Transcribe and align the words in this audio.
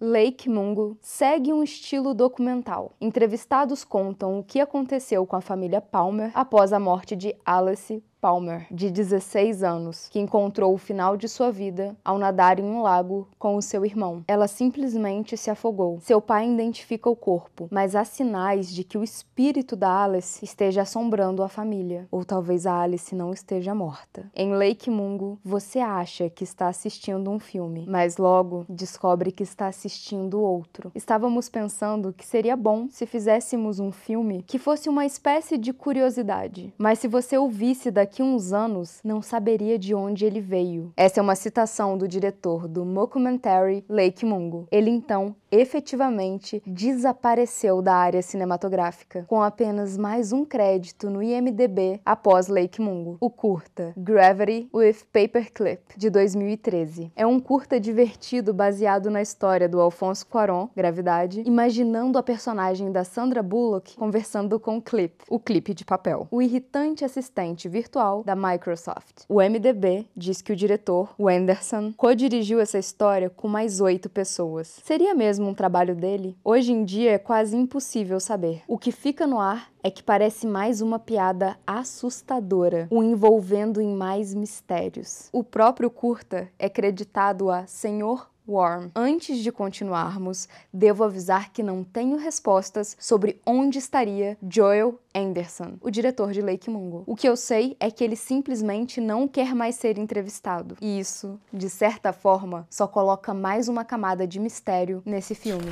Lake 0.00 0.48
Mungo 0.48 0.96
segue 1.00 1.52
um 1.52 1.60
estilo 1.60 2.14
documental. 2.14 2.92
Entrevistados 3.00 3.82
contam 3.82 4.38
o 4.38 4.44
que 4.44 4.60
aconteceu 4.60 5.26
com 5.26 5.34
a 5.34 5.40
família 5.40 5.80
Palmer 5.80 6.30
após 6.34 6.72
a 6.72 6.78
morte 6.78 7.16
de 7.16 7.34
Alice 7.44 8.00
Palmer, 8.20 8.66
de 8.70 8.90
16 8.90 9.62
anos, 9.62 10.08
que 10.08 10.18
encontrou 10.18 10.74
o 10.74 10.78
final 10.78 11.16
de 11.16 11.28
sua 11.28 11.52
vida 11.52 11.96
ao 12.04 12.18
nadar 12.18 12.58
em 12.58 12.64
um 12.64 12.82
lago 12.82 13.28
com 13.38 13.56
o 13.56 13.62
seu 13.62 13.84
irmão. 13.84 14.24
Ela 14.26 14.48
simplesmente 14.48 15.36
se 15.36 15.50
afogou. 15.50 16.00
Seu 16.00 16.20
pai 16.20 16.50
identifica 16.50 17.08
o 17.08 17.16
corpo, 17.16 17.68
mas 17.70 17.94
há 17.94 18.04
sinais 18.04 18.72
de 18.72 18.82
que 18.82 18.98
o 18.98 19.04
espírito 19.04 19.76
da 19.76 20.04
Alice 20.04 20.44
esteja 20.44 20.82
assombrando 20.82 21.42
a 21.42 21.48
família, 21.48 22.08
ou 22.10 22.24
talvez 22.24 22.66
a 22.66 22.80
Alice 22.80 23.14
não 23.14 23.32
esteja 23.32 23.74
morta. 23.74 24.30
Em 24.34 24.52
Lake 24.52 24.90
Mungo, 24.90 25.38
você 25.44 25.78
acha 25.78 26.28
que 26.28 26.44
está 26.44 26.68
assistindo 26.68 27.30
um 27.30 27.38
filme, 27.38 27.86
mas 27.88 28.16
logo 28.16 28.66
descobre 28.68 29.30
que 29.30 29.42
está 29.42 29.68
assistindo 29.68 30.40
outro. 30.40 30.90
Estávamos 30.94 31.48
pensando 31.48 32.12
que 32.12 32.26
seria 32.26 32.56
bom 32.56 32.88
se 32.90 33.06
fizéssemos 33.06 33.78
um 33.78 33.92
filme 33.92 34.42
que 34.46 34.58
fosse 34.58 34.88
uma 34.88 35.06
espécie 35.06 35.56
de 35.56 35.72
curiosidade, 35.72 36.74
mas 36.76 36.98
se 36.98 37.06
você 37.06 37.38
ouvisse 37.38 37.90
daqui 37.90 38.07
daqui 38.08 38.22
uns 38.22 38.54
anos 38.54 39.00
não 39.04 39.20
saberia 39.20 39.78
de 39.78 39.94
onde 39.94 40.24
ele 40.24 40.40
veio. 40.40 40.90
Essa 40.96 41.20
é 41.20 41.22
uma 41.22 41.34
citação 41.34 41.98
do 41.98 42.08
diretor 42.08 42.66
do 42.66 42.82
mockumentary 42.82 43.84
Lake 43.86 44.24
Mungo. 44.24 44.66
Ele 44.72 44.88
então 44.88 45.36
efetivamente 45.50 46.62
desapareceu 46.66 47.80
da 47.82 47.94
área 47.94 48.22
cinematográfica, 48.22 49.24
com 49.28 49.42
apenas 49.42 49.96
mais 49.96 50.32
um 50.32 50.44
crédito 50.44 51.10
no 51.10 51.22
IMDb 51.22 52.00
após 52.04 52.48
Lake 52.48 52.80
Mungo, 52.80 53.16
o 53.20 53.30
curta 53.30 53.92
Gravity 53.96 54.68
with 54.74 55.04
Paperclip, 55.12 55.80
de 55.96 56.10
2013. 56.10 57.12
É 57.16 57.26
um 57.26 57.40
curta 57.40 57.80
divertido 57.80 58.52
baseado 58.52 59.10
na 59.10 59.22
história 59.22 59.68
do 59.68 59.80
Alfonso 59.80 60.26
Cuarón, 60.26 60.68
Gravidade, 60.76 61.42
imaginando 61.46 62.18
a 62.18 62.22
personagem 62.22 62.90
da 62.92 63.04
Sandra 63.04 63.42
Bullock 63.42 63.96
conversando 63.96 64.58
com 64.58 64.80
Clip, 64.80 65.14
o 65.28 65.38
clipe 65.38 65.74
de 65.74 65.84
papel, 65.84 66.26
o 66.30 66.42
irritante 66.42 67.04
assistente 67.04 67.68
virtual 67.68 67.97
da 68.24 68.36
Microsoft. 68.36 69.24
O 69.28 69.40
MDB 69.40 70.06
diz 70.16 70.40
que 70.40 70.52
o 70.52 70.56
diretor, 70.56 71.14
o 71.18 71.28
Anderson, 71.28 71.92
co-dirigiu 71.96 72.60
essa 72.60 72.78
história 72.78 73.28
com 73.28 73.48
mais 73.48 73.80
oito 73.80 74.08
pessoas. 74.08 74.80
Seria 74.84 75.14
mesmo 75.14 75.48
um 75.48 75.54
trabalho 75.54 75.94
dele? 75.94 76.36
Hoje 76.44 76.72
em 76.72 76.84
dia 76.84 77.12
é 77.12 77.18
quase 77.18 77.56
impossível 77.56 78.20
saber. 78.20 78.62
O 78.68 78.78
que 78.78 78.92
fica 78.92 79.26
no 79.26 79.40
ar 79.40 79.70
é 79.82 79.90
que 79.90 80.02
parece 80.02 80.46
mais 80.46 80.80
uma 80.80 80.98
piada 80.98 81.56
assustadora, 81.66 82.86
o 82.90 83.02
envolvendo 83.02 83.80
em 83.80 83.94
mais 83.94 84.34
mistérios. 84.34 85.28
O 85.32 85.42
próprio 85.42 85.90
curta 85.90 86.48
é 86.58 86.68
creditado 86.68 87.50
a 87.50 87.66
Senhor 87.66 88.28
Worm. 88.48 88.90
Antes 88.94 89.38
de 89.38 89.52
continuarmos, 89.52 90.48
devo 90.72 91.04
avisar 91.04 91.52
que 91.52 91.62
não 91.62 91.84
tenho 91.84 92.16
respostas 92.16 92.96
sobre 92.98 93.40
onde 93.44 93.78
estaria 93.78 94.38
Joel 94.42 94.98
Anderson, 95.14 95.74
o 95.80 95.90
diretor 95.90 96.32
de 96.32 96.40
Lake 96.40 96.70
Mungo. 96.70 97.02
O 97.06 97.14
que 97.14 97.28
eu 97.28 97.36
sei 97.36 97.76
é 97.78 97.90
que 97.90 98.02
ele 98.02 98.16
simplesmente 98.16 99.00
não 99.00 99.28
quer 99.28 99.54
mais 99.54 99.74
ser 99.74 99.98
entrevistado. 99.98 100.76
E 100.80 100.98
isso, 100.98 101.38
de 101.52 101.68
certa 101.68 102.12
forma, 102.12 102.66
só 102.70 102.86
coloca 102.86 103.34
mais 103.34 103.68
uma 103.68 103.84
camada 103.84 104.26
de 104.26 104.40
mistério 104.40 105.02
nesse 105.04 105.34
filme. 105.34 105.70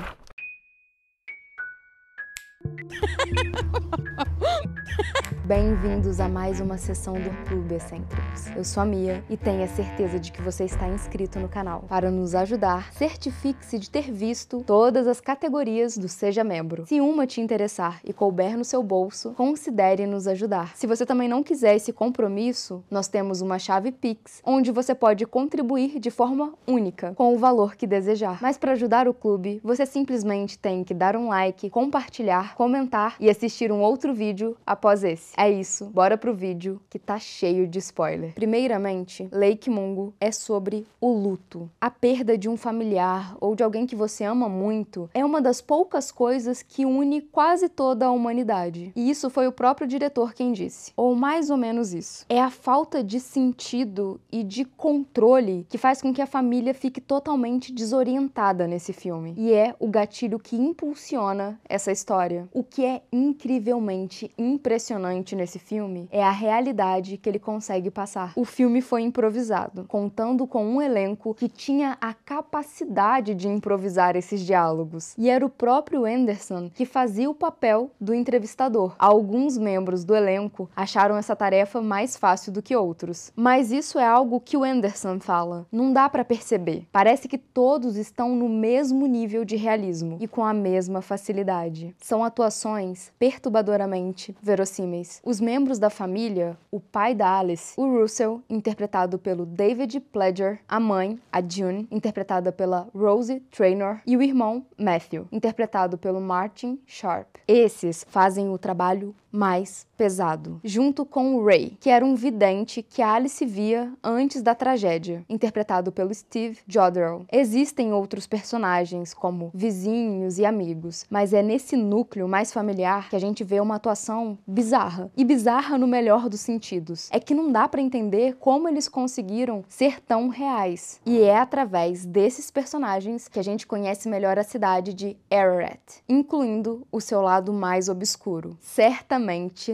Bem-vindos 5.46 6.18
a 6.18 6.28
mais 6.28 6.58
uma 6.58 6.76
sessão 6.76 7.14
do 7.14 7.30
Clube 7.48 7.76
Excêntricos. 7.76 8.48
Eu 8.56 8.64
sou 8.64 8.82
a 8.82 8.84
Mia 8.84 9.22
e 9.30 9.36
tenho 9.36 9.62
a 9.62 9.68
certeza 9.68 10.18
de 10.18 10.32
que 10.32 10.42
você 10.42 10.64
está 10.64 10.88
inscrito 10.88 11.38
no 11.38 11.48
canal. 11.48 11.84
Para 11.88 12.10
nos 12.10 12.34
ajudar, 12.34 12.92
certifique-se 12.92 13.78
de 13.78 13.88
ter 13.88 14.10
visto 14.10 14.64
todas 14.66 15.06
as 15.06 15.20
categorias 15.20 15.96
do 15.96 16.08
Seja 16.08 16.42
Membro. 16.42 16.84
Se 16.88 17.00
uma 17.00 17.28
te 17.28 17.40
interessar 17.40 18.00
e 18.04 18.12
couber 18.12 18.58
no 18.58 18.64
seu 18.64 18.82
bolso, 18.82 19.34
considere 19.34 20.04
nos 20.04 20.26
ajudar. 20.26 20.76
Se 20.76 20.84
você 20.84 21.06
também 21.06 21.28
não 21.28 21.44
quiser 21.44 21.76
esse 21.76 21.92
compromisso, 21.92 22.82
nós 22.90 23.06
temos 23.06 23.40
uma 23.40 23.56
chave 23.56 23.92
Pix, 23.92 24.42
onde 24.44 24.72
você 24.72 24.96
pode 24.96 25.24
contribuir 25.26 26.00
de 26.00 26.10
forma 26.10 26.54
única, 26.66 27.12
com 27.14 27.32
o 27.32 27.38
valor 27.38 27.76
que 27.76 27.86
desejar. 27.86 28.42
Mas 28.42 28.58
para 28.58 28.72
ajudar 28.72 29.06
o 29.06 29.14
clube, 29.14 29.60
você 29.62 29.86
simplesmente 29.86 30.58
tem 30.58 30.82
que 30.82 30.92
dar 30.92 31.14
um 31.14 31.28
like, 31.28 31.70
compartilhar, 31.70 32.56
comentar 32.56 33.14
e 33.20 33.30
assistir 33.30 33.70
um 33.70 33.80
outro 33.80 34.12
vídeo 34.12 34.56
após 34.66 35.04
esse. 35.04 35.35
É 35.36 35.50
isso, 35.50 35.84
bora 35.86 36.16
pro 36.16 36.34
vídeo 36.34 36.80
que 36.88 36.98
tá 36.98 37.18
cheio 37.18 37.68
de 37.68 37.78
spoiler. 37.78 38.32
Primeiramente, 38.32 39.28
Lake 39.30 39.68
Mungo 39.68 40.14
é 40.18 40.32
sobre 40.32 40.86
o 40.98 41.12
luto. 41.12 41.70
A 41.78 41.90
perda 41.90 42.38
de 42.38 42.48
um 42.48 42.56
familiar 42.56 43.36
ou 43.38 43.54
de 43.54 43.62
alguém 43.62 43.86
que 43.86 43.94
você 43.94 44.24
ama 44.24 44.48
muito 44.48 45.10
é 45.12 45.22
uma 45.22 45.42
das 45.42 45.60
poucas 45.60 46.10
coisas 46.10 46.62
que 46.62 46.86
une 46.86 47.20
quase 47.20 47.68
toda 47.68 48.06
a 48.06 48.10
humanidade. 48.10 48.92
E 48.96 49.10
isso 49.10 49.28
foi 49.28 49.46
o 49.46 49.52
próprio 49.52 49.86
diretor 49.86 50.32
quem 50.32 50.52
disse. 50.52 50.92
Ou 50.96 51.14
mais 51.14 51.50
ou 51.50 51.58
menos 51.58 51.92
isso. 51.92 52.24
É 52.30 52.40
a 52.40 52.50
falta 52.50 53.04
de 53.04 53.20
sentido 53.20 54.18
e 54.32 54.42
de 54.42 54.64
controle 54.64 55.66
que 55.68 55.76
faz 55.76 56.00
com 56.00 56.14
que 56.14 56.22
a 56.22 56.26
família 56.26 56.72
fique 56.72 57.00
totalmente 57.00 57.72
desorientada 57.72 58.66
nesse 58.66 58.94
filme. 58.94 59.34
E 59.36 59.52
é 59.52 59.74
o 59.78 59.88
gatilho 59.88 60.38
que 60.38 60.56
impulsiona 60.56 61.60
essa 61.68 61.92
história. 61.92 62.48
O 62.54 62.64
que 62.64 62.86
é 62.86 63.02
incrivelmente 63.12 64.30
impressionante 64.38 65.25
nesse 65.34 65.58
filme 65.58 66.08
é 66.12 66.22
a 66.22 66.30
realidade 66.30 67.16
que 67.16 67.28
ele 67.28 67.38
consegue 67.38 67.90
passar. 67.90 68.32
O 68.36 68.44
filme 68.44 68.80
foi 68.80 69.02
improvisado, 69.02 69.84
contando 69.88 70.46
com 70.46 70.64
um 70.64 70.82
elenco 70.82 71.34
que 71.34 71.48
tinha 71.48 71.96
a 72.00 72.12
capacidade 72.12 73.34
de 73.34 73.48
improvisar 73.48 74.16
esses 74.16 74.40
diálogos. 74.40 75.14
E 75.16 75.30
era 75.30 75.44
o 75.44 75.50
próprio 75.50 76.04
Anderson 76.04 76.70
que 76.72 76.84
fazia 76.84 77.30
o 77.30 77.34
papel 77.34 77.90
do 78.00 78.14
entrevistador. 78.14 78.94
Alguns 78.98 79.56
membros 79.56 80.04
do 80.04 80.14
elenco 80.14 80.68
acharam 80.76 81.16
essa 81.16 81.34
tarefa 81.34 81.80
mais 81.80 82.16
fácil 82.16 82.52
do 82.52 82.62
que 82.62 82.76
outros. 82.76 83.32
Mas 83.34 83.72
isso 83.72 83.98
é 83.98 84.06
algo 84.06 84.40
que 84.40 84.56
o 84.56 84.64
Anderson 84.64 85.18
fala. 85.18 85.66
Não 85.72 85.92
dá 85.92 86.08
para 86.08 86.24
perceber. 86.24 86.86
Parece 86.92 87.28
que 87.28 87.38
todos 87.38 87.96
estão 87.96 88.34
no 88.34 88.48
mesmo 88.48 89.06
nível 89.06 89.44
de 89.44 89.56
realismo 89.56 90.18
e 90.20 90.28
com 90.28 90.44
a 90.44 90.52
mesma 90.52 91.00
facilidade. 91.00 91.94
São 91.98 92.24
atuações 92.24 93.10
perturbadoramente 93.18 94.36
verossímeis. 94.42 95.15
Os 95.24 95.40
membros 95.40 95.78
da 95.78 95.90
família, 95.90 96.56
o 96.70 96.80
pai 96.80 97.14
da 97.14 97.38
Alice, 97.38 97.74
o 97.76 97.86
Russell, 97.86 98.42
interpretado 98.48 99.18
pelo 99.18 99.46
David 99.46 100.00
Pledger, 100.00 100.60
a 100.68 100.80
mãe, 100.80 101.18
a 101.32 101.40
June, 101.40 101.86
interpretada 101.90 102.52
pela 102.52 102.88
Rosie 102.94 103.40
Traynor, 103.50 103.98
e 104.06 104.16
o 104.16 104.22
irmão, 104.22 104.64
Matthew, 104.78 105.26
interpretado 105.30 105.98
pelo 105.98 106.20
Martin 106.20 106.78
Sharp. 106.86 107.26
Esses 107.46 108.04
fazem 108.08 108.48
o 108.50 108.58
trabalho 108.58 109.14
mais 109.36 109.86
pesado, 109.96 110.60
junto 110.64 111.04
com 111.04 111.42
Ray, 111.44 111.76
que 111.80 111.90
era 111.90 112.04
um 112.04 112.14
vidente 112.14 112.82
que 112.82 113.02
Alice 113.02 113.44
via 113.44 113.92
antes 114.02 114.42
da 114.42 114.54
tragédia, 114.54 115.24
interpretado 115.28 115.92
pelo 115.92 116.14
Steve 116.14 116.58
Jodrell. 116.66 117.24
Existem 117.30 117.92
outros 117.92 118.26
personagens, 118.26 119.14
como 119.14 119.50
vizinhos 119.54 120.38
e 120.38 120.44
amigos, 120.44 121.04
mas 121.10 121.32
é 121.32 121.42
nesse 121.42 121.76
núcleo 121.76 122.28
mais 122.28 122.52
familiar 122.52 123.08
que 123.08 123.16
a 123.16 123.20
gente 123.20 123.44
vê 123.44 123.60
uma 123.60 123.76
atuação 123.76 124.38
bizarra. 124.46 125.10
E 125.16 125.24
bizarra 125.24 125.78
no 125.78 125.86
melhor 125.86 126.28
dos 126.28 126.40
sentidos. 126.40 127.08
É 127.12 127.20
que 127.20 127.34
não 127.34 127.52
dá 127.52 127.68
para 127.68 127.82
entender 127.82 128.36
como 128.36 128.68
eles 128.68 128.88
conseguiram 128.88 129.64
ser 129.68 130.00
tão 130.00 130.28
reais. 130.28 131.00
E 131.04 131.20
é 131.20 131.38
através 131.38 132.04
desses 132.04 132.50
personagens 132.50 133.28
que 133.28 133.38
a 133.38 133.44
gente 133.44 133.66
conhece 133.66 134.08
melhor 134.08 134.38
a 134.38 134.44
cidade 134.44 134.94
de 134.94 135.16
Ararat, 135.30 136.00
incluindo 136.08 136.86
o 136.90 137.00
seu 137.00 137.20
lado 137.20 137.52
mais 137.52 137.88
obscuro. 137.88 138.56
Certamente 138.60 139.25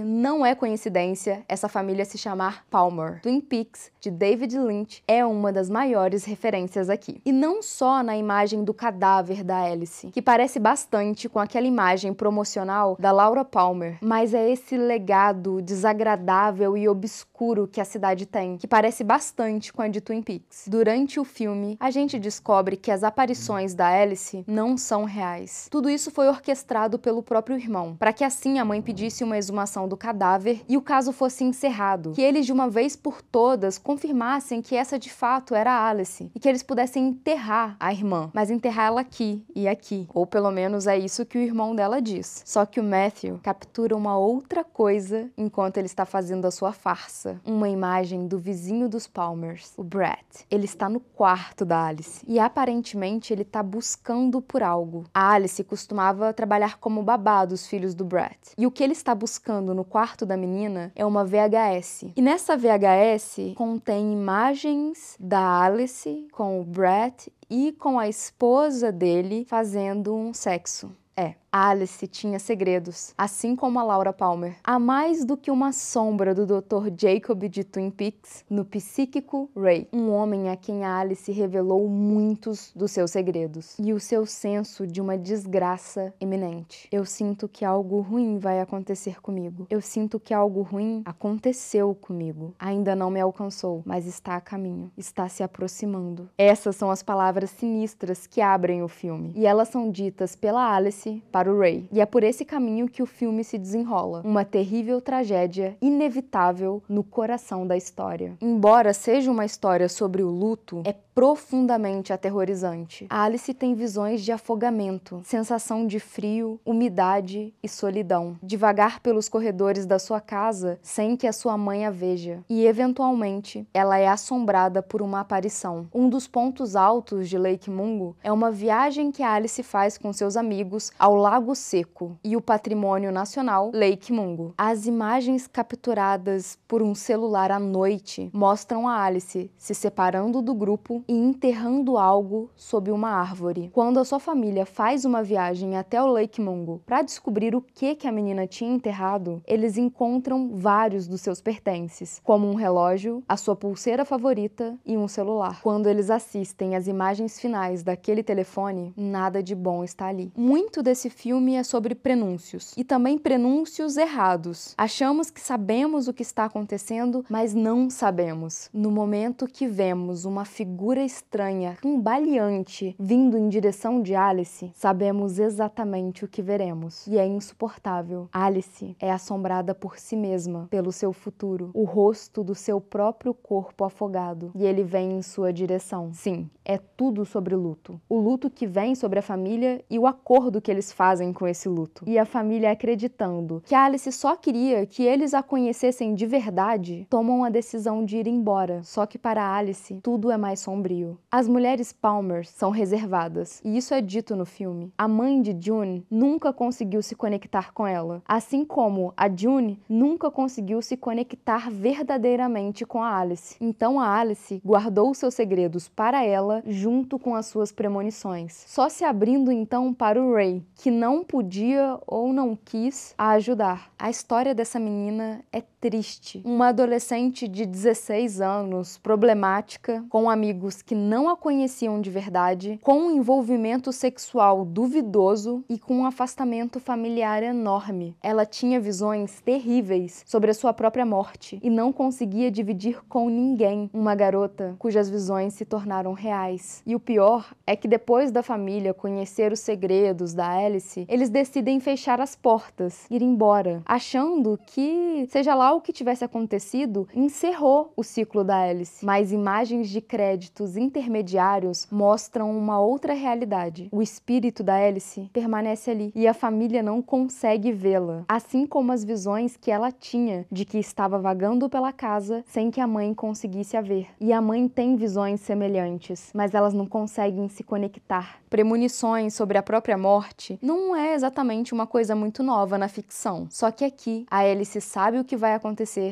não 0.04 0.44
é 0.44 0.54
coincidência 0.54 1.44
essa 1.48 1.68
família 1.68 2.04
se 2.04 2.16
chamar 2.16 2.64
Palmer. 2.70 3.20
Twin 3.22 3.40
Peaks, 3.40 3.90
de 4.00 4.10
David 4.10 4.58
Lynch, 4.58 5.02
é 5.06 5.24
uma 5.24 5.52
das 5.52 5.68
maiores 5.68 6.24
referências 6.24 6.88
aqui. 6.88 7.20
E 7.24 7.32
não 7.32 7.62
só 7.62 8.02
na 8.02 8.16
imagem 8.16 8.64
do 8.64 8.72
cadáver 8.72 9.44
da 9.44 9.62
Alice, 9.62 10.08
que 10.08 10.22
parece 10.22 10.58
bastante 10.58 11.28
com 11.28 11.38
aquela 11.38 11.66
imagem 11.66 12.14
promocional 12.14 12.96
da 12.98 13.12
Laura 13.12 13.44
Palmer, 13.44 13.98
mas 14.00 14.32
é 14.32 14.50
esse 14.50 14.76
legado 14.76 15.60
desagradável 15.60 16.76
e 16.76 16.88
obscuro 16.88 17.68
que 17.68 17.80
a 17.80 17.84
cidade 17.84 18.26
tem, 18.26 18.56
que 18.56 18.66
parece 18.66 19.04
bastante 19.04 19.72
com 19.72 19.82
a 19.82 19.88
de 19.88 20.00
Twin 20.00 20.22
Peaks. 20.22 20.64
Durante 20.66 21.20
o 21.20 21.24
filme, 21.24 21.76
a 21.78 21.90
gente 21.90 22.18
descobre 22.18 22.76
que 22.76 22.90
as 22.90 23.04
aparições 23.04 23.74
da 23.74 23.88
Alice 23.88 24.44
não 24.46 24.76
são 24.76 25.04
reais. 25.04 25.68
Tudo 25.70 25.90
isso 25.90 26.10
foi 26.10 26.28
orquestrado 26.28 26.98
pelo 26.98 27.22
próprio 27.22 27.56
irmão, 27.56 27.96
para 27.98 28.12
que 28.12 28.24
assim 28.24 28.58
a 28.58 28.64
mãe 28.64 28.80
pedisse 28.80 29.24
uma 29.24 29.36
exumação 29.42 29.88
do 29.88 29.96
cadáver 29.96 30.62
e 30.68 30.76
o 30.76 30.82
caso 30.82 31.12
fosse 31.12 31.44
encerrado, 31.44 32.12
que 32.12 32.22
eles 32.22 32.46
de 32.46 32.52
uma 32.52 32.68
vez 32.68 32.96
por 32.96 33.20
todas 33.20 33.78
confirmassem 33.78 34.62
que 34.62 34.76
essa 34.76 34.98
de 34.98 35.10
fato 35.10 35.54
era 35.54 35.86
Alice 35.88 36.30
e 36.34 36.40
que 36.40 36.48
eles 36.48 36.62
pudessem 36.62 37.08
enterrar 37.08 37.76
a 37.78 37.92
irmã, 37.92 38.30
mas 38.32 38.50
enterrar 38.50 38.86
ela 38.86 39.00
aqui 39.00 39.44
e 39.54 39.68
aqui, 39.68 40.08
ou 40.14 40.26
pelo 40.26 40.50
menos 40.50 40.86
é 40.86 40.98
isso 40.98 41.26
que 41.26 41.38
o 41.38 41.40
irmão 41.40 41.74
dela 41.74 42.00
diz. 42.00 42.42
Só 42.46 42.64
que 42.64 42.80
o 42.80 42.84
Matthew 42.84 43.40
captura 43.42 43.96
uma 43.96 44.16
outra 44.16 44.64
coisa 44.64 45.30
enquanto 45.36 45.76
ele 45.76 45.86
está 45.86 46.04
fazendo 46.04 46.46
a 46.46 46.50
sua 46.50 46.72
farsa, 46.72 47.40
uma 47.44 47.68
imagem 47.68 48.26
do 48.26 48.38
vizinho 48.38 48.88
dos 48.88 49.06
Palmers, 49.06 49.72
o 49.76 49.82
Brett. 49.82 50.46
Ele 50.50 50.64
está 50.64 50.88
no 50.88 51.00
quarto 51.00 51.64
da 51.64 51.86
Alice 51.86 52.24
e 52.26 52.38
aparentemente 52.38 53.32
ele 53.32 53.42
está 53.42 53.62
buscando 53.62 54.40
por 54.40 54.62
algo. 54.62 55.04
A 55.12 55.32
Alice 55.32 55.62
costumava 55.64 56.32
trabalhar 56.32 56.78
como 56.78 57.02
babá 57.02 57.44
dos 57.44 57.66
filhos 57.66 57.94
do 57.94 58.04
Brett. 58.04 58.52
E 58.56 58.66
o 58.66 58.70
que 58.70 58.82
ele 58.82 58.92
está 58.92 59.14
buscando 59.22 59.72
no 59.72 59.84
quarto 59.84 60.26
da 60.26 60.36
menina 60.36 60.90
é 60.96 61.06
uma 61.06 61.24
VHS. 61.24 62.06
E 62.16 62.20
nessa 62.20 62.56
VHS 62.56 63.54
contém 63.54 64.12
imagens 64.12 65.16
da 65.20 65.62
Alice 65.62 66.26
com 66.32 66.60
o 66.60 66.64
Brett 66.64 67.32
e 67.48 67.70
com 67.70 68.00
a 68.00 68.08
esposa 68.08 68.90
dele 68.90 69.46
fazendo 69.48 70.12
um 70.12 70.34
sexo. 70.34 70.90
É, 71.16 71.34
Alice 71.54 72.06
tinha 72.06 72.38
segredos, 72.38 73.12
assim 73.16 73.54
como 73.54 73.78
a 73.78 73.82
Laura 73.82 74.10
Palmer. 74.10 74.56
Há 74.64 74.78
mais 74.78 75.22
do 75.22 75.36
que 75.36 75.50
uma 75.50 75.70
sombra 75.70 76.34
do 76.34 76.46
Dr. 76.46 76.88
Jacob 76.96 77.44
de 77.44 77.62
Twin 77.62 77.90
Peaks 77.90 78.42
no 78.48 78.64
psíquico 78.64 79.50
Ray, 79.54 79.86
um 79.92 80.10
homem 80.10 80.48
a 80.48 80.56
quem 80.56 80.82
a 80.82 80.96
Alice 80.98 81.30
revelou 81.30 81.86
muitos 81.90 82.72
dos 82.74 82.90
seus 82.90 83.10
segredos 83.10 83.76
e 83.78 83.92
o 83.92 84.00
seu 84.00 84.24
senso 84.24 84.86
de 84.86 84.98
uma 84.98 85.18
desgraça 85.18 86.14
iminente. 86.18 86.88
Eu 86.90 87.04
sinto 87.04 87.46
que 87.46 87.66
algo 87.66 88.00
ruim 88.00 88.38
vai 88.38 88.58
acontecer 88.58 89.20
comigo. 89.20 89.66
Eu 89.68 89.82
sinto 89.82 90.18
que 90.18 90.32
algo 90.32 90.62
ruim 90.62 91.02
aconteceu 91.04 91.94
comigo. 91.94 92.54
Ainda 92.58 92.96
não 92.96 93.10
me 93.10 93.20
alcançou, 93.20 93.82
mas 93.84 94.06
está 94.06 94.36
a 94.36 94.40
caminho, 94.40 94.90
está 94.96 95.28
se 95.28 95.42
aproximando. 95.42 96.30
Essas 96.38 96.76
são 96.76 96.90
as 96.90 97.02
palavras 97.02 97.50
sinistras 97.50 98.26
que 98.26 98.40
abrem 98.40 98.82
o 98.82 98.88
filme, 98.88 99.34
e 99.36 99.44
elas 99.44 99.68
são 99.68 99.90
ditas 99.90 100.34
pela 100.34 100.74
Alice 100.74 101.22
para 101.30 101.41
para 101.42 101.52
o 101.52 101.58
Ray. 101.58 101.88
E 101.90 102.00
é 102.00 102.06
por 102.06 102.22
esse 102.22 102.44
caminho 102.44 102.88
que 102.88 103.02
o 103.02 103.06
filme 103.06 103.42
se 103.42 103.58
desenrola, 103.58 104.22
uma 104.24 104.44
terrível 104.44 105.00
tragédia 105.00 105.76
inevitável 105.82 106.80
no 106.88 107.02
coração 107.02 107.66
da 107.66 107.76
história. 107.76 108.36
Embora 108.40 108.94
seja 108.94 109.28
uma 109.28 109.44
história 109.44 109.88
sobre 109.88 110.22
o 110.22 110.30
luto, 110.30 110.82
é 110.84 110.94
profundamente 111.14 112.12
aterrorizante. 112.12 113.06
A 113.10 113.24
Alice 113.24 113.52
tem 113.52 113.74
visões 113.74 114.22
de 114.22 114.32
afogamento, 114.32 115.20
sensação 115.24 115.86
de 115.86 116.00
frio, 116.00 116.58
umidade 116.64 117.52
e 117.62 117.68
solidão. 117.68 118.36
Devagar 118.42 119.00
pelos 119.00 119.28
corredores 119.28 119.84
da 119.84 119.98
sua 119.98 120.20
casa 120.20 120.78
sem 120.80 121.16
que 121.16 121.26
a 121.26 121.32
sua 121.32 121.56
mãe 121.58 121.84
a 121.84 121.90
veja. 121.90 122.42
E, 122.48 122.64
eventualmente, 122.64 123.66
ela 123.74 123.98
é 123.98 124.08
assombrada 124.08 124.82
por 124.82 125.02
uma 125.02 125.20
aparição. 125.20 125.86
Um 125.92 126.08
dos 126.08 126.26
pontos 126.26 126.74
altos 126.76 127.28
de 127.28 127.36
Lake 127.36 127.70
Mungo 127.70 128.16
é 128.22 128.32
uma 128.32 128.50
viagem 128.50 129.10
que 129.10 129.22
Alice 129.22 129.62
faz 129.62 129.98
com 129.98 130.12
seus 130.12 130.36
amigos 130.36 130.90
ao 130.98 131.14
Lago 131.32 131.54
Seco 131.54 132.18
e 132.22 132.36
o 132.36 132.42
patrimônio 132.42 133.10
nacional 133.10 133.70
Lake 133.72 134.12
Mungo. 134.12 134.52
As 134.58 134.84
imagens 134.84 135.46
capturadas 135.46 136.58
por 136.68 136.82
um 136.82 136.94
celular 136.94 137.50
à 137.50 137.58
noite 137.58 138.28
mostram 138.34 138.86
a 138.86 139.02
Alice 139.02 139.50
se 139.56 139.74
separando 139.74 140.42
do 140.42 140.52
grupo 140.52 141.02
e 141.08 141.14
enterrando 141.14 141.96
algo 141.96 142.50
sob 142.54 142.90
uma 142.90 143.08
árvore. 143.08 143.70
Quando 143.72 143.98
a 143.98 144.04
sua 144.04 144.20
família 144.20 144.66
faz 144.66 145.06
uma 145.06 145.22
viagem 145.22 145.74
até 145.74 146.02
o 146.02 146.06
Lake 146.06 146.38
Mungo 146.38 146.82
para 146.84 147.00
descobrir 147.00 147.54
o 147.54 147.62
que 147.62 147.94
que 147.94 148.06
a 148.06 148.12
menina 148.12 148.46
tinha 148.46 148.70
enterrado, 148.70 149.40
eles 149.46 149.78
encontram 149.78 150.50
vários 150.52 151.08
dos 151.08 151.22
seus 151.22 151.40
pertences, 151.40 152.20
como 152.22 152.46
um 152.46 152.54
relógio, 152.54 153.22
a 153.26 153.38
sua 153.38 153.56
pulseira 153.56 154.04
favorita 154.04 154.78
e 154.84 154.98
um 154.98 155.08
celular. 155.08 155.62
Quando 155.62 155.88
eles 155.88 156.10
assistem 156.10 156.76
às 156.76 156.86
imagens 156.86 157.40
finais 157.40 157.82
daquele 157.82 158.22
telefone, 158.22 158.92
nada 158.94 159.42
de 159.42 159.54
bom 159.54 159.82
está 159.82 160.08
ali. 160.08 160.30
Muito 160.36 160.82
desse 160.82 161.08
filme 161.22 161.54
é 161.54 161.62
sobre 161.62 161.94
prenúncios 161.94 162.74
e 162.76 162.82
também 162.82 163.16
prenúncios 163.16 163.96
errados. 163.96 164.74
Achamos 164.76 165.30
que 165.30 165.40
sabemos 165.40 166.08
o 166.08 166.12
que 166.12 166.24
está 166.24 166.46
acontecendo, 166.46 167.24
mas 167.30 167.54
não 167.54 167.88
sabemos. 167.88 168.68
No 168.74 168.90
momento 168.90 169.46
que 169.46 169.68
vemos 169.68 170.24
uma 170.24 170.44
figura 170.44 171.00
estranha, 171.04 171.76
cambaleante, 171.80 172.96
vindo 172.98 173.38
em 173.38 173.48
direção 173.48 174.02
de 174.02 174.16
Alice, 174.16 174.72
sabemos 174.74 175.38
exatamente 175.38 176.24
o 176.24 176.28
que 176.28 176.42
veremos. 176.42 177.06
E 177.06 177.16
é 177.16 177.24
insuportável. 177.24 178.28
Alice 178.32 178.96
é 178.98 179.12
assombrada 179.12 179.76
por 179.76 180.00
si 180.00 180.16
mesma, 180.16 180.66
pelo 180.70 180.90
seu 180.90 181.12
futuro, 181.12 181.70
o 181.72 181.84
rosto 181.84 182.42
do 182.42 182.56
seu 182.56 182.80
próprio 182.80 183.32
corpo 183.32 183.84
afogado. 183.84 184.50
E 184.56 184.64
ele 184.64 184.82
vem 184.82 185.12
em 185.12 185.22
sua 185.22 185.52
direção. 185.52 186.10
Sim, 186.12 186.50
é 186.64 186.78
tudo 186.78 187.24
sobre 187.24 187.54
luto. 187.54 188.00
O 188.08 188.18
luto 188.18 188.50
que 188.50 188.66
vem 188.66 188.96
sobre 188.96 189.20
a 189.20 189.22
família 189.22 189.84
e 189.88 190.00
o 190.00 190.06
acordo 190.08 190.60
que 190.60 190.68
eles 190.70 190.90
fazem 190.90 191.11
com 191.32 191.46
esse 191.46 191.68
luto. 191.68 192.04
E 192.06 192.18
a 192.18 192.24
família 192.24 192.70
acreditando 192.70 193.62
que 193.64 193.74
Alice 193.74 194.10
só 194.12 194.36
queria 194.36 194.86
que 194.86 195.02
eles 195.02 195.34
a 195.34 195.42
conhecessem 195.42 196.14
de 196.14 196.26
verdade, 196.26 197.06
tomam 197.10 197.44
a 197.44 197.50
decisão 197.50 198.04
de 198.04 198.18
ir 198.18 198.26
embora. 198.26 198.82
Só 198.82 199.06
que 199.06 199.18
para 199.18 199.54
Alice, 199.54 199.98
tudo 200.02 200.30
é 200.30 200.36
mais 200.36 200.60
sombrio 200.60 200.72
sombrio. 200.72 201.18
As 201.30 201.46
mulheres 201.48 201.92
Palmer 201.92 202.46
são 202.46 202.70
reservadas, 202.70 203.60
e 203.64 203.76
isso 203.76 203.94
é 203.94 204.00
dito 204.00 204.34
no 204.34 204.44
filme. 204.44 204.92
A 204.98 205.06
mãe 205.06 205.40
de 205.40 205.56
June 205.58 206.04
nunca 206.10 206.52
conseguiu 206.52 207.02
se 207.02 207.14
conectar 207.14 207.72
com 207.72 207.86
ela, 207.86 208.22
assim 208.26 208.64
como 208.64 209.12
a 209.16 209.28
June 209.34 209.78
nunca 209.88 210.30
conseguiu 210.30 210.82
se 210.82 210.96
conectar 210.96 211.70
verdadeiramente 211.70 212.84
com 212.84 213.02
a 213.02 213.18
Alice. 213.18 213.56
Então 213.60 214.00
a 214.00 214.18
Alice 214.18 214.60
guardou 214.64 215.14
seus 215.14 215.34
segredos 215.34 215.88
para 215.88 216.24
ela 216.24 216.62
junto 216.66 217.18
com 217.18 217.34
as 217.34 217.46
suas 217.46 217.72
premonições, 217.72 218.64
só 218.66 218.88
se 218.88 219.04
abrindo 219.04 219.50
então 219.50 219.94
para 219.94 220.22
o 220.22 220.34
Ray, 220.34 220.62
que 220.74 220.90
não 220.92 221.24
podia 221.24 221.98
ou 222.06 222.32
não 222.32 222.54
quis 222.54 223.14
a 223.18 223.30
ajudar. 223.30 223.90
A 223.98 224.10
história 224.10 224.54
dessa 224.54 224.78
menina 224.78 225.42
é 225.52 225.62
triste. 225.82 226.40
Uma 226.44 226.68
adolescente 226.68 227.48
de 227.48 227.66
16 227.66 228.40
anos, 228.40 228.98
problemática, 228.98 230.04
com 230.08 230.30
amigos 230.30 230.80
que 230.80 230.94
não 230.94 231.28
a 231.28 231.36
conheciam 231.36 232.00
de 232.00 232.08
verdade, 232.08 232.78
com 232.84 232.94
um 232.94 233.10
envolvimento 233.10 233.92
sexual 233.92 234.64
duvidoso 234.64 235.64
e 235.68 235.76
com 235.80 235.96
um 235.98 236.06
afastamento 236.06 236.78
familiar 236.78 237.42
enorme. 237.42 238.16
Ela 238.22 238.46
tinha 238.46 238.78
visões 238.78 239.40
terríveis 239.40 240.22
sobre 240.24 240.52
a 240.52 240.54
sua 240.54 240.72
própria 240.72 241.04
morte 241.04 241.58
e 241.60 241.68
não 241.68 241.92
conseguia 241.92 242.48
dividir 242.48 243.02
com 243.08 243.28
ninguém 243.28 243.90
uma 243.92 244.14
garota 244.14 244.76
cujas 244.78 245.10
visões 245.10 245.54
se 245.54 245.64
tornaram 245.64 246.12
reais. 246.12 246.80
E 246.86 246.94
o 246.94 247.00
pior 247.00 247.52
é 247.66 247.74
que 247.74 247.88
depois 247.88 248.30
da 248.30 248.42
família 248.42 248.94
conhecer 248.94 249.50
os 249.50 249.58
segredos 249.58 250.32
da 250.32 250.48
Alice, 250.48 251.04
eles 251.08 251.28
decidem 251.28 251.80
fechar 251.80 252.20
as 252.20 252.36
portas, 252.36 253.04
ir 253.10 253.20
embora, 253.20 253.82
achando 253.84 254.56
que 254.64 255.26
seja 255.28 255.56
lá 255.56 255.71
o 255.74 255.80
que 255.80 255.92
tivesse 255.92 256.24
acontecido 256.24 257.08
encerrou 257.14 257.92
o 257.96 258.02
ciclo 258.02 258.44
da 258.44 258.56
Alice, 258.56 259.04
mas 259.04 259.32
imagens 259.32 259.88
de 259.88 260.00
créditos 260.00 260.76
intermediários 260.76 261.86
mostram 261.90 262.50
uma 262.56 262.80
outra 262.80 263.12
realidade. 263.12 263.88
O 263.92 264.02
espírito 264.02 264.62
da 264.62 264.74
Alice 264.74 265.30
permanece 265.32 265.90
ali 265.90 266.12
e 266.14 266.26
a 266.26 266.34
família 266.34 266.82
não 266.82 267.00
consegue 267.00 267.72
vê-la, 267.72 268.24
assim 268.28 268.66
como 268.66 268.92
as 268.92 269.04
visões 269.04 269.56
que 269.56 269.70
ela 269.70 269.90
tinha 269.90 270.46
de 270.50 270.64
que 270.64 270.78
estava 270.78 271.18
vagando 271.18 271.68
pela 271.68 271.92
casa 271.92 272.44
sem 272.46 272.70
que 272.70 272.80
a 272.80 272.86
mãe 272.86 273.14
conseguisse 273.14 273.76
a 273.76 273.80
ver. 273.80 274.08
E 274.20 274.32
a 274.32 274.40
mãe 274.40 274.68
tem 274.68 274.96
visões 274.96 275.40
semelhantes, 275.40 276.30
mas 276.34 276.54
elas 276.54 276.74
não 276.74 276.86
conseguem 276.86 277.48
se 277.48 277.62
conectar. 277.62 278.42
Premonições 278.48 279.34
sobre 279.34 279.56
a 279.56 279.62
própria 279.62 279.96
morte 279.96 280.58
não 280.60 280.94
é 280.94 281.14
exatamente 281.14 281.72
uma 281.72 281.86
coisa 281.86 282.14
muito 282.14 282.42
nova 282.42 282.76
na 282.76 282.86
ficção. 282.86 283.46
Só 283.50 283.70
que 283.70 283.84
aqui 283.84 284.26
a 284.30 284.40
Alice 284.40 284.78
sabe 284.80 285.18
o 285.18 285.24
que 285.24 285.36
vai 285.36 285.54
acontecer, 285.54 285.61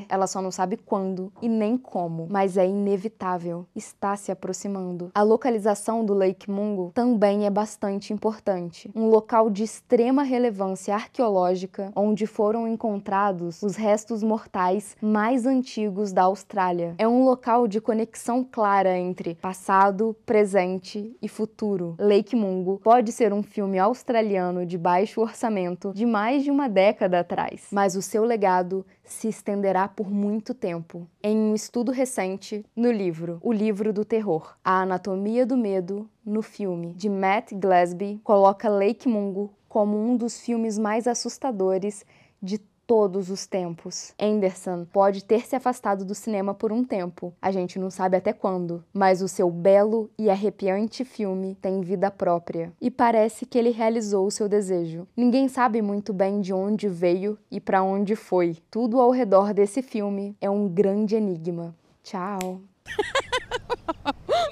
ela 0.09 0.27
só 0.27 0.41
não 0.41 0.51
sabe 0.51 0.77
quando 0.77 1.33
e 1.43 1.49
nem 1.49 1.77
como, 1.77 2.27
mas 2.31 2.57
é 2.57 2.67
inevitável, 2.67 3.67
está 3.75 4.17
se 4.17 4.31
aproximando. 4.31 5.11
A 5.15 5.23
localização 5.23 6.05
do 6.05 6.15
Lake 6.15 6.51
Mungo 6.51 6.93
também 6.95 7.47
é 7.47 7.51
bastante 7.51 8.13
importante. 8.13 8.91
Um 8.95 9.07
local 9.07 9.51
de 9.51 9.65
extrema 9.65 10.23
relevância 10.23 10.95
arqueológica, 10.95 11.93
onde 11.97 12.27
foram 12.27 12.69
encontrados 12.69 13.63
os 13.63 13.77
restos 13.77 14.23
mortais 14.23 14.97
mais 15.01 15.47
antigos 15.47 16.13
da 16.13 16.23
Austrália. 16.23 16.95
É 16.99 17.09
um 17.09 17.25
local 17.25 17.67
de 17.67 17.81
conexão 17.81 18.45
clara 18.45 18.97
entre 18.97 19.35
passado, 19.35 20.17
presente 20.25 21.17
e 21.21 21.29
futuro. 21.29 21.97
Lake 21.99 22.37
Mungo 22.37 22.81
pode 22.83 23.13
ser 23.13 23.33
um 23.33 23.43
filme 23.43 23.79
australiano 23.79 24.65
de 24.65 24.79
baixo 24.79 25.21
orçamento 25.21 25.93
de 25.93 26.07
mais 26.07 26.45
de 26.45 26.51
uma 26.51 26.69
década 26.69 27.21
atrás, 27.21 27.67
mas 27.73 27.97
o 27.97 28.03
seu 28.03 28.25
legado 28.25 28.85
se 29.03 29.29
estenderá 29.41 29.89
por 29.89 30.11
muito 30.11 30.55
tempo. 30.55 31.09
Em 31.23 31.37
um 31.37 31.55
estudo 31.55 31.91
recente, 31.91 32.65
no 32.77 32.93
livro 32.93 33.39
O 33.43 33.53
Livro 33.53 33.93
do 33.93 34.05
Terror, 34.05 34.55
A 34.63 34.83
Anatomia 34.83 35.47
do 35.47 35.57
Medo, 35.57 36.09
no 36.25 36.43
filme 36.43 36.93
de 36.93 37.09
Matt 37.09 37.53
Glasby, 37.55 38.21
coloca 38.23 38.69
Lake 38.69 39.09
Mungo 39.09 39.51
como 39.69 39.97
um 39.97 40.17
dos 40.17 40.41
filmes 40.41 40.79
mais 40.79 41.07
assustadores 41.07 42.05
de 42.43 42.59
todos 42.91 43.31
os 43.31 43.47
tempos. 43.47 44.13
Anderson 44.21 44.85
pode 44.93 45.23
ter 45.23 45.47
se 45.47 45.55
afastado 45.55 46.05
do 46.05 46.13
cinema 46.13 46.53
por 46.53 46.73
um 46.73 46.83
tempo, 46.83 47.33
a 47.41 47.53
gente 47.53 47.79
não 47.79 47.89
sabe 47.89 48.17
até 48.17 48.33
quando, 48.33 48.83
mas 48.93 49.23
o 49.23 49.29
seu 49.29 49.49
belo 49.49 50.11
e 50.19 50.29
arrepiante 50.29 51.05
filme 51.05 51.57
tem 51.63 51.83
vida 51.83 52.11
própria 52.11 52.73
e 52.81 52.91
parece 52.91 53.47
que 53.47 53.57
ele 53.57 53.71
realizou 53.71 54.27
o 54.27 54.31
seu 54.33 54.49
desejo. 54.49 55.07
Ninguém 55.17 55.47
sabe 55.47 55.81
muito 55.81 56.13
bem 56.13 56.41
de 56.41 56.53
onde 56.53 56.89
veio 56.89 57.39
e 57.49 57.61
para 57.61 57.81
onde 57.81 58.17
foi. 58.17 58.57
Tudo 58.69 59.01
ao 59.01 59.13
redor 59.13 59.55
desse 59.55 59.83
filme 59.83 60.37
é 60.41 60.51
um 60.51 60.67
grande 60.67 61.15
enigma. 61.15 61.73
Tchau. 62.03 62.61